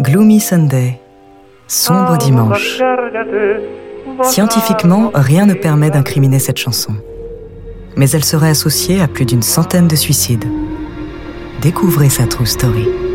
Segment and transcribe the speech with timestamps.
[0.00, 1.00] Gloomy Sunday,
[1.66, 2.82] sombre dimanche.
[4.22, 6.92] Scientifiquement, rien ne permet d'incriminer cette chanson.
[7.96, 10.44] Mais elle serait associée à plus d'une centaine de suicides.
[11.62, 13.09] Découvrez sa true story.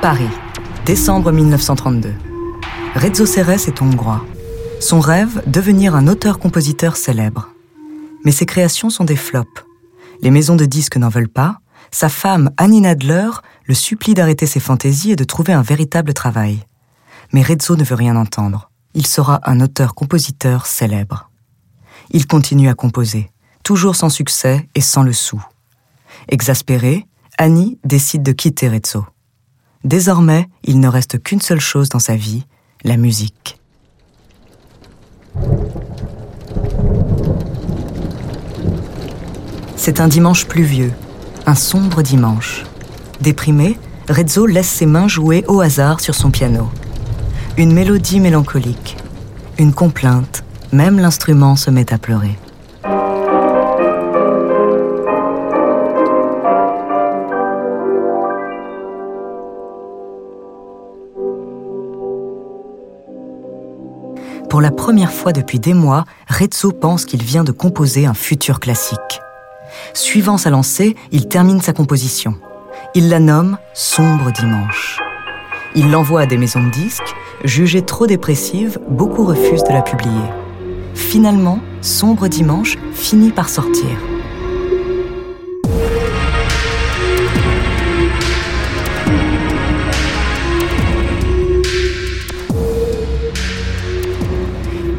[0.00, 0.30] Paris,
[0.86, 2.14] décembre 1932.
[2.94, 4.24] Rezzo Serres est hongrois.
[4.80, 7.48] Son rêve, devenir un auteur-compositeur célèbre.
[8.24, 9.64] Mais ses créations sont des flops.
[10.22, 11.58] Les maisons de disques n'en veulent pas.
[11.90, 13.28] Sa femme, Annie Nadler,
[13.64, 16.60] le supplie d'arrêter ses fantaisies et de trouver un véritable travail.
[17.32, 18.70] Mais Rezzo ne veut rien entendre.
[18.94, 21.28] Il sera un auteur-compositeur célèbre.
[22.10, 23.32] Il continue à composer,
[23.64, 25.44] toujours sans succès et sans le sou.
[26.28, 29.04] Exaspéré, Annie décide de quitter Rezzo.
[29.84, 32.44] Désormais, il ne reste qu'une seule chose dans sa vie,
[32.84, 33.60] la musique.
[39.76, 40.92] C'est un dimanche pluvieux,
[41.46, 42.64] un sombre dimanche.
[43.20, 46.68] Déprimé, Rezzo laisse ses mains jouer au hasard sur son piano.
[47.56, 48.96] Une mélodie mélancolique,
[49.58, 52.36] une complainte, même l'instrument se met à pleurer.
[64.48, 68.60] Pour la première fois depuis des mois, Rezzo pense qu'il vient de composer un futur
[68.60, 69.20] classique.
[69.92, 72.34] Suivant sa lancée, il termine sa composition.
[72.94, 75.00] Il la nomme Sombre Dimanche.
[75.74, 77.14] Il l'envoie à des maisons de disques.
[77.44, 80.24] Jugée trop dépressive, beaucoup refusent de la publier.
[80.94, 83.90] Finalement, Sombre Dimanche finit par sortir.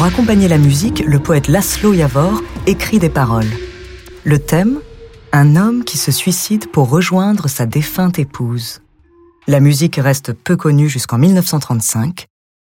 [0.00, 3.50] Pour accompagner la musique, le poète Laszlo Yavor écrit des paroles.
[4.24, 4.80] Le thème
[5.30, 8.80] Un homme qui se suicide pour rejoindre sa défunte épouse.
[9.46, 12.28] La musique reste peu connue jusqu'en 1935.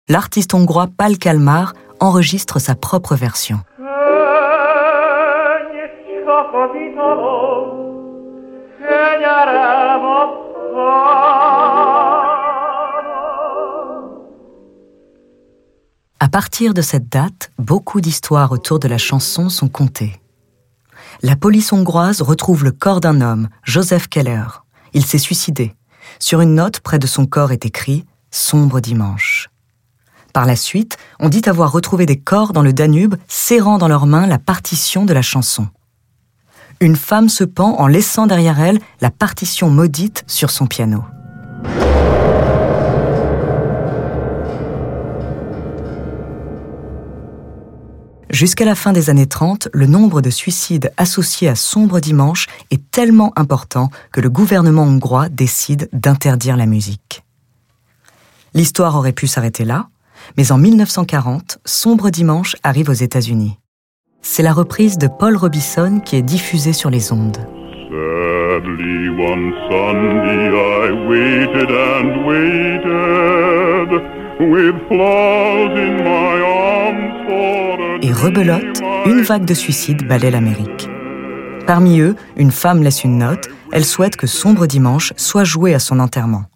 [0.09, 3.59] L'artiste hongrois Pal Kalmar enregistre sa propre version.
[16.27, 20.21] À partir de cette date, beaucoup d'histoires autour de la chanson sont contées.
[21.23, 24.43] La police hongroise retrouve le corps d'un homme, Joseph Keller.
[24.93, 25.77] Il s'est suicidé.
[26.19, 29.51] Sur une note près de son corps est écrit Sombre dimanche.
[30.33, 34.07] Par la suite, on dit avoir retrouvé des corps dans le Danube serrant dans leurs
[34.07, 35.69] mains la partition de la chanson.
[36.81, 41.05] Une femme se pend en laissant derrière elle la partition maudite sur son piano.
[48.37, 52.91] Jusqu'à la fin des années 30, le nombre de suicides associés à Sombre Dimanche est
[52.91, 57.23] tellement important que le gouvernement hongrois décide d'interdire la musique.
[58.53, 59.89] L'histoire aurait pu s'arrêter là,
[60.37, 63.57] mais en 1940, Sombre Dimanche arrive aux États-Unis.
[64.21, 67.39] C'est la reprise de Paul Robinson qui est diffusée sur les ondes.
[78.27, 80.89] Rebelote, une vague de suicides balaie l'Amérique.
[81.65, 85.79] Parmi eux, une femme laisse une note, elle souhaite que Sombre Dimanche soit joué à
[85.79, 86.47] son enterrement.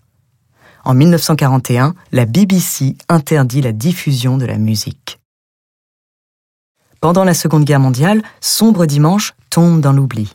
[0.85, 5.21] En 1941, la BBC interdit la diffusion de la musique.
[7.01, 10.35] Pendant la Seconde Guerre mondiale, Sombre Dimanche tombe dans l'oubli.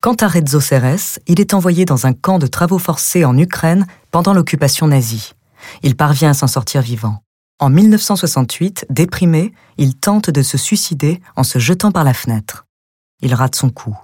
[0.00, 3.86] Quant à Rezzo Serres, il est envoyé dans un camp de travaux forcés en Ukraine
[4.10, 5.34] pendant l'occupation nazie.
[5.82, 7.23] Il parvient à s'en sortir vivant.
[7.60, 12.66] En 1968, déprimé, il tente de se suicider en se jetant par la fenêtre.
[13.22, 13.96] Il rate son coup.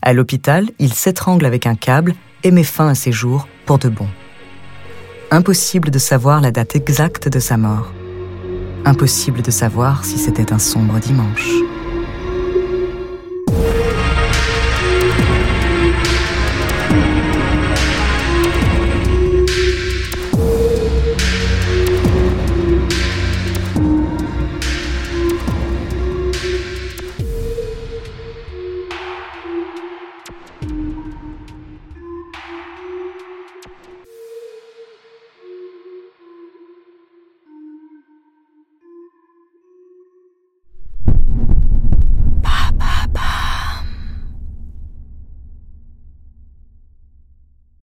[0.00, 3.88] À l'hôpital, il s'étrangle avec un câble et met fin à ses jours pour de
[3.88, 4.08] bon.
[5.30, 7.92] Impossible de savoir la date exacte de sa mort.
[8.84, 11.50] Impossible de savoir si c'était un sombre dimanche.